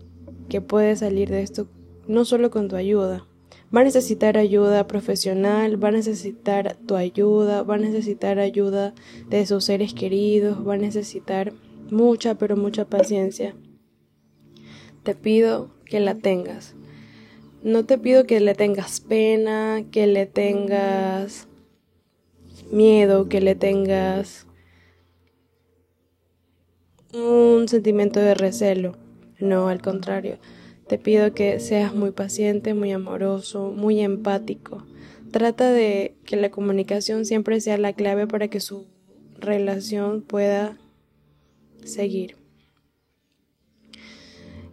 que 0.48 0.60
puede 0.60 0.94
salir 0.96 1.30
de 1.30 1.42
esto 1.42 1.68
no 2.06 2.24
solo 2.24 2.50
con 2.50 2.68
tu 2.68 2.76
ayuda. 2.76 3.26
Va 3.74 3.82
a 3.82 3.84
necesitar 3.84 4.38
ayuda 4.38 4.86
profesional, 4.86 5.82
va 5.82 5.88
a 5.88 5.92
necesitar 5.92 6.76
tu 6.86 6.96
ayuda, 6.96 7.62
va 7.62 7.74
a 7.74 7.78
necesitar 7.78 8.38
ayuda 8.38 8.94
de 9.28 9.44
sus 9.46 9.64
seres 9.64 9.92
queridos, 9.92 10.66
va 10.66 10.74
a 10.74 10.78
necesitar 10.78 11.52
mucha, 11.90 12.36
pero 12.36 12.56
mucha 12.56 12.86
paciencia. 12.86 13.54
Te 15.02 15.14
pido 15.14 15.70
que 15.84 16.00
la 16.00 16.14
tengas. 16.14 16.74
No 17.62 17.84
te 17.84 17.98
pido 17.98 18.24
que 18.24 18.40
le 18.40 18.54
tengas 18.54 19.00
pena, 19.00 19.84
que 19.90 20.06
le 20.06 20.26
tengas 20.26 21.47
miedo, 22.70 23.28
que 23.28 23.40
le 23.40 23.54
tengas 23.54 24.46
un 27.12 27.68
sentimiento 27.68 28.20
de 28.20 28.34
recelo. 28.34 28.96
No, 29.38 29.68
al 29.68 29.80
contrario. 29.80 30.38
Te 30.88 30.98
pido 30.98 31.34
que 31.34 31.60
seas 31.60 31.94
muy 31.94 32.12
paciente, 32.12 32.74
muy 32.74 32.92
amoroso, 32.92 33.72
muy 33.72 34.00
empático. 34.00 34.86
Trata 35.30 35.70
de 35.70 36.16
que 36.24 36.36
la 36.36 36.50
comunicación 36.50 37.26
siempre 37.26 37.60
sea 37.60 37.76
la 37.76 37.92
clave 37.92 38.26
para 38.26 38.48
que 38.48 38.60
su 38.60 38.86
relación 39.38 40.22
pueda 40.22 40.78
seguir. 41.84 42.36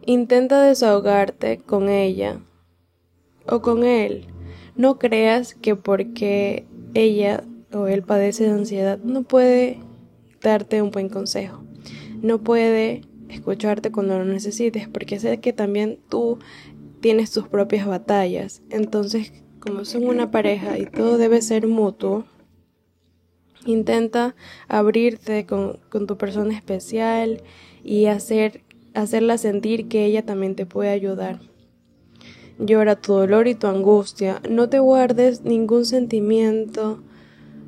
Intenta 0.06 0.62
desahogarte 0.62 1.58
con 1.58 1.90
ella 1.90 2.40
o 3.48 3.62
con 3.62 3.84
él. 3.84 4.28
No 4.76 5.00
creas 5.00 5.54
que 5.56 5.76
porque 5.76 6.66
ella 6.94 7.44
o 7.76 7.88
él 7.88 8.04
padece 8.04 8.46
de 8.46 8.52
ansiedad 8.52 9.00
no 9.00 9.24
puede 9.24 9.80
darte 10.42 10.82
un 10.82 10.92
buen 10.92 11.10
consejo. 11.10 11.64
No 12.22 12.40
puede 12.42 13.02
escucharte 13.30 13.92
cuando 13.92 14.18
lo 14.18 14.26
necesites, 14.26 14.88
porque 14.88 15.20
sé 15.20 15.40
que 15.40 15.54
también 15.54 16.00
tú 16.10 16.40
tienes 17.02 17.32
tus 17.32 17.48
propias 17.48 17.86
batallas. 17.86 18.62
Entonces, 18.70 19.34
como 19.60 19.86
son 19.86 20.08
una 20.08 20.32
pareja 20.32 20.78
y 20.78 20.86
todo 20.86 21.18
debe 21.18 21.42
ser 21.42 21.68
mutuo, 21.68 22.26
intenta 23.66 24.36
abrirte 24.68 25.46
con, 25.46 25.80
tu 25.90 26.18
persona 26.18 26.56
especial 26.56 27.42
y 27.84 28.06
hacer, 28.06 28.62
hacerla 28.94 29.38
sentir 29.38 29.88
que 29.88 30.06
ella 30.06 30.24
también 30.26 30.56
te 30.56 30.66
puede 30.66 30.90
ayudar. 30.90 31.42
Llora 32.58 32.96
tu 32.96 33.14
dolor 33.14 33.48
y 33.48 33.56
tu 33.56 33.68
angustia. 33.68 34.42
No 34.50 34.70
te 34.70 34.80
guardes 34.80 35.44
ningún 35.44 35.86
sentimiento, 35.86 37.02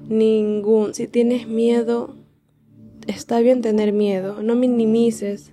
ningún. 0.07 0.93
Si 0.93 1.07
tienes 1.07 1.47
miedo, 1.47 2.15
está 3.07 3.39
bien 3.39 3.61
tener 3.61 3.93
miedo. 3.93 4.41
No 4.41 4.55
minimices 4.55 5.51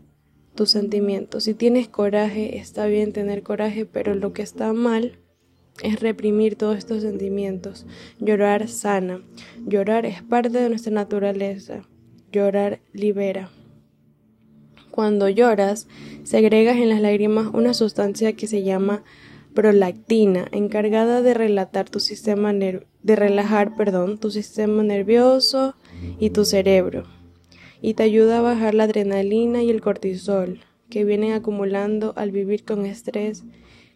tus 0.54 0.70
sentimientos. 0.70 1.44
Si 1.44 1.54
tienes 1.54 1.88
coraje, 1.88 2.58
está 2.58 2.87
bien 2.87 3.12
tener 3.12 3.42
coraje, 3.42 3.87
pero 3.87 4.14
lo 4.14 4.32
que 4.32 4.42
está 4.42 4.73
mal 4.73 5.18
es 5.82 6.00
reprimir 6.00 6.56
todos 6.56 6.78
estos 6.78 7.02
sentimientos. 7.02 7.87
Llorar 8.20 8.68
sana. 8.68 9.23
Llorar 9.66 10.06
es 10.06 10.23
parte 10.23 10.50
de 10.50 10.68
nuestra 10.68 10.92
naturaleza. 10.92 11.82
Llorar 12.32 12.80
libera. 12.92 13.50
Cuando 14.90 15.28
lloras, 15.28 15.88
segregas 16.23 16.76
en 16.76 16.88
las 16.88 17.00
lágrimas 17.00 17.49
una 17.52 17.75
sustancia 17.75 18.34
que 18.34 18.46
se 18.46 18.62
llama 18.62 19.02
prolactina, 19.54 20.46
encargada 20.52 21.23
de 21.23 21.34
relatar 21.34 21.88
tu 21.88 22.00
sistema 22.00 22.52
de 22.52 23.16
relajar, 23.16 23.76
perdón, 23.76 24.18
tu 24.18 24.30
sistema 24.30 24.82
nervioso 24.82 25.75
y 26.18 26.30
tu 26.30 26.44
cerebro, 26.44 27.04
y 27.80 27.94
te 27.94 28.02
ayuda 28.02 28.38
a 28.38 28.42
bajar 28.42 28.75
la 28.75 28.84
adrenalina 28.84 29.62
y 29.62 29.70
el 29.70 29.80
cortisol 29.80 30.61
que 30.90 31.04
vienen 31.04 31.32
acumulando 31.32 32.12
al 32.16 32.30
vivir 32.30 32.64
con 32.64 32.84
estrés 32.84 33.44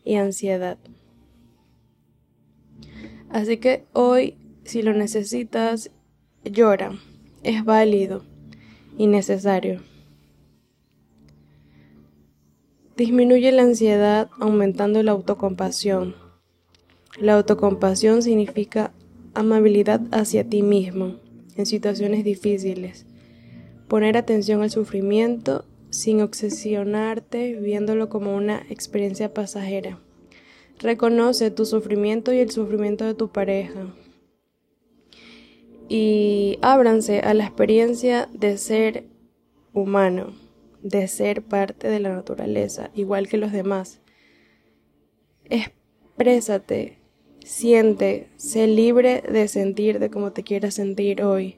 y 0.04 0.14
ansiedad. 0.14 0.78
Así 3.28 3.58
que 3.58 3.84
hoy, 3.92 4.36
si 4.64 4.82
lo 4.82 4.94
necesitas, 4.94 5.90
llora. 6.44 6.92
Es 7.42 7.64
válido 7.64 8.24
y 8.96 9.06
necesario. 9.06 9.80
Disminuye 12.98 13.52
la 13.52 13.62
ansiedad 13.62 14.28
aumentando 14.40 15.00
la 15.04 15.12
autocompasión. 15.12 16.16
La 17.16 17.34
autocompasión 17.34 18.22
significa 18.22 18.92
amabilidad 19.34 20.00
hacia 20.10 20.42
ti 20.42 20.62
mismo 20.62 21.14
en 21.54 21.64
situaciones 21.64 22.24
difíciles. 22.24 23.06
Poner 23.86 24.16
atención 24.16 24.62
al 24.62 24.72
sufrimiento 24.72 25.64
sin 25.90 26.20
obsesionarte 26.22 27.54
viéndolo 27.54 28.08
como 28.08 28.34
una 28.34 28.64
experiencia 28.68 29.32
pasajera. 29.32 30.00
Reconoce 30.80 31.52
tu 31.52 31.66
sufrimiento 31.66 32.32
y 32.32 32.40
el 32.40 32.50
sufrimiento 32.50 33.04
de 33.04 33.14
tu 33.14 33.28
pareja. 33.28 33.94
Y 35.88 36.58
ábranse 36.62 37.20
a 37.20 37.32
la 37.32 37.44
experiencia 37.44 38.28
de 38.32 38.58
ser 38.58 39.04
humano 39.72 40.47
de 40.82 41.08
ser 41.08 41.42
parte 41.42 41.88
de 41.88 42.00
la 42.00 42.14
naturaleza, 42.14 42.90
igual 42.94 43.28
que 43.28 43.36
los 43.36 43.52
demás. 43.52 44.00
Exprésate, 45.44 46.98
siente, 47.44 48.28
sé 48.36 48.66
libre 48.66 49.22
de 49.22 49.48
sentir 49.48 49.98
de 49.98 50.10
como 50.10 50.32
te 50.32 50.42
quieras 50.42 50.74
sentir 50.74 51.22
hoy, 51.22 51.56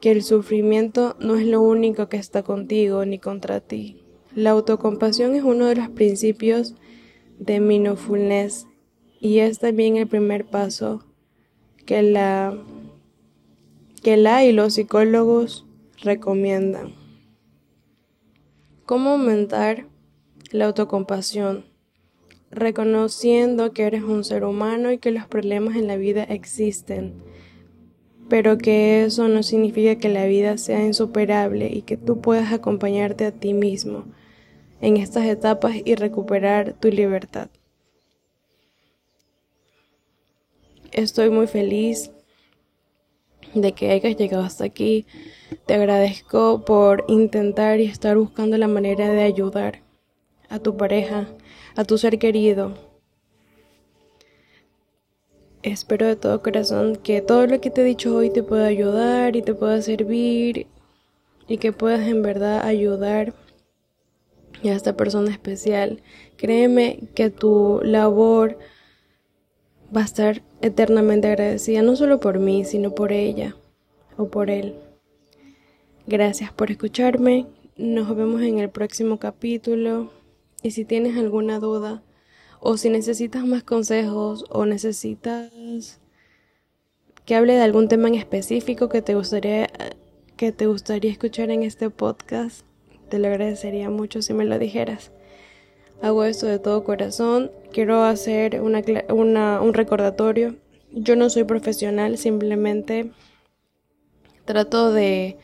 que 0.00 0.10
el 0.10 0.22
sufrimiento 0.22 1.16
no 1.20 1.36
es 1.36 1.46
lo 1.46 1.60
único 1.60 2.08
que 2.08 2.16
está 2.16 2.42
contigo 2.42 3.04
ni 3.04 3.18
contra 3.18 3.60
ti. 3.60 4.02
La 4.34 4.50
autocompasión 4.50 5.34
es 5.34 5.42
uno 5.42 5.66
de 5.66 5.76
los 5.76 5.88
principios 5.88 6.74
de 7.38 7.60
mindfulness 7.60 8.66
y 9.20 9.38
es 9.38 9.58
también 9.58 9.96
el 9.96 10.06
primer 10.06 10.44
paso 10.44 11.04
que 11.86 12.02
la 12.02 12.58
que 14.02 14.16
la 14.16 14.44
y 14.44 14.52
los 14.52 14.74
psicólogos 14.74 15.66
recomiendan. 16.02 17.05
¿Cómo 18.86 19.10
aumentar 19.10 19.88
la 20.52 20.66
autocompasión? 20.66 21.64
Reconociendo 22.52 23.72
que 23.72 23.82
eres 23.82 24.04
un 24.04 24.22
ser 24.22 24.44
humano 24.44 24.92
y 24.92 24.98
que 24.98 25.10
los 25.10 25.26
problemas 25.26 25.74
en 25.74 25.88
la 25.88 25.96
vida 25.96 26.22
existen, 26.22 27.14
pero 28.28 28.58
que 28.58 29.02
eso 29.02 29.26
no 29.26 29.42
significa 29.42 29.96
que 29.96 30.08
la 30.08 30.26
vida 30.26 30.56
sea 30.56 30.86
insuperable 30.86 31.68
y 31.68 31.82
que 31.82 31.96
tú 31.96 32.20
puedas 32.20 32.52
acompañarte 32.52 33.26
a 33.26 33.32
ti 33.32 33.54
mismo 33.54 34.04
en 34.80 34.98
estas 34.98 35.24
etapas 35.26 35.74
y 35.84 35.96
recuperar 35.96 36.74
tu 36.74 36.88
libertad. 36.88 37.48
Estoy 40.92 41.30
muy 41.30 41.48
feliz 41.48 42.12
de 43.54 43.72
que 43.72 43.90
hayas 43.90 44.16
llegado 44.16 44.44
hasta 44.44 44.64
aquí. 44.64 45.06
Te 45.66 45.74
agradezco 45.74 46.64
por 46.64 47.04
intentar 47.08 47.80
y 47.80 47.84
estar 47.84 48.16
buscando 48.16 48.58
la 48.58 48.68
manera 48.68 49.08
de 49.10 49.22
ayudar 49.22 49.82
a 50.48 50.58
tu 50.58 50.76
pareja, 50.76 51.26
a 51.74 51.84
tu 51.84 51.98
ser 51.98 52.18
querido. 52.18 52.74
Espero 55.62 56.06
de 56.06 56.16
todo 56.16 56.42
corazón 56.42 56.96
que 56.96 57.20
todo 57.20 57.46
lo 57.46 57.60
que 57.60 57.70
te 57.70 57.80
he 57.80 57.84
dicho 57.84 58.14
hoy 58.14 58.30
te 58.30 58.42
pueda 58.42 58.66
ayudar 58.66 59.34
y 59.34 59.42
te 59.42 59.54
pueda 59.54 59.82
servir 59.82 60.68
y 61.48 61.58
que 61.58 61.72
puedas 61.72 62.06
en 62.06 62.22
verdad 62.22 62.64
ayudar 62.64 63.34
a 64.64 64.68
esta 64.68 64.96
persona 64.96 65.30
especial. 65.30 66.02
Créeme 66.36 67.08
que 67.14 67.30
tu 67.30 67.80
labor 67.82 68.58
va 69.94 70.02
a 70.02 70.04
estar 70.04 70.42
eternamente 70.60 71.28
agradecida, 71.28 71.82
no 71.82 71.96
solo 71.96 72.20
por 72.20 72.38
mí, 72.38 72.64
sino 72.64 72.94
por 72.94 73.12
ella 73.12 73.56
o 74.16 74.28
por 74.28 74.50
él. 74.50 74.74
Gracias 76.06 76.52
por 76.52 76.70
escucharme, 76.70 77.46
nos 77.76 78.14
vemos 78.16 78.42
en 78.42 78.58
el 78.58 78.70
próximo 78.70 79.18
capítulo 79.18 80.10
y 80.62 80.70
si 80.70 80.84
tienes 80.84 81.16
alguna 81.16 81.58
duda 81.58 82.02
o 82.60 82.76
si 82.76 82.90
necesitas 82.90 83.44
más 83.44 83.62
consejos 83.62 84.44
o 84.48 84.66
necesitas 84.66 86.00
que 87.24 87.34
hable 87.34 87.54
de 87.54 87.62
algún 87.62 87.88
tema 87.88 88.08
en 88.08 88.14
específico 88.14 88.88
que 88.88 89.02
te 89.02 89.14
gustaría 89.14 89.68
que 90.36 90.52
te 90.52 90.66
gustaría 90.66 91.10
escuchar 91.10 91.50
en 91.50 91.62
este 91.62 91.88
podcast, 91.88 92.64
te 93.08 93.18
lo 93.18 93.28
agradecería 93.28 93.88
mucho 93.88 94.20
si 94.20 94.34
me 94.34 94.44
lo 94.44 94.58
dijeras. 94.58 95.10
Hago 96.02 96.24
esto 96.24 96.46
de 96.46 96.58
todo 96.58 96.84
corazón. 96.84 97.50
Quiero 97.72 98.04
hacer 98.04 98.60
una, 98.60 99.60
un 99.60 99.74
recordatorio. 99.74 100.56
Yo 100.92 101.16
no 101.16 101.30
soy 101.30 101.44
profesional, 101.44 102.18
simplemente 102.18 103.10
trato 104.44 104.92
de 104.92 105.36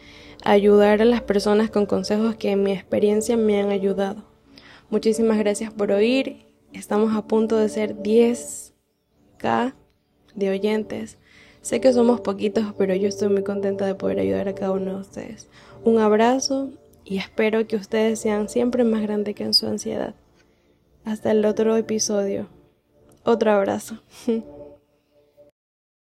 ayudar 0.45 1.03
a 1.03 1.05
las 1.05 1.23
personas 1.23 1.71
con 1.71 1.87
consejos 1.87 2.37
que 2.37 2.53
en 2.53 2.63
mi 2.63 2.73
experiencia 2.73 3.37
me 3.37 3.61
han 3.61 3.71
ayudado. 3.71 4.25
Muchísimas 4.91 5.39
gracias 5.39 5.73
por 5.73 5.91
oír. 5.91 6.47
Estamos 6.73 7.15
a 7.15 7.27
punto 7.27 7.57
de 7.57 7.69
ser 7.69 7.97
10k 7.97 9.75
de 10.35 10.51
oyentes. 10.51 11.19
Sé 11.61 11.81
que 11.81 11.93
somos 11.93 12.21
poquitos, 12.21 12.75
pero 12.77 12.95
yo 12.95 13.09
estoy 13.09 13.29
muy 13.29 13.43
contenta 13.43 13.87
de 13.87 13.95
poder 13.95 14.19
ayudar 14.19 14.49
a 14.49 14.55
cada 14.55 14.73
uno 14.73 14.95
de 14.95 15.01
ustedes. 15.01 15.49
Un 15.85 15.99
abrazo 15.99 16.71
y 17.05 17.19
espero 17.19 17.67
que 17.67 17.77
ustedes 17.77 18.21
sean 18.21 18.49
siempre 18.49 18.85
más 18.85 19.03
grandes 19.03 19.35
que 19.35 19.45
en 19.45 19.55
su 19.55 19.67
ansiedad. 19.67 20.15
Hasta 21.05 21.31
el 21.31 21.45
otro 21.45 21.77
episodio. 21.77 22.49
Otro 23.25 23.53
abrazo. 23.53 23.99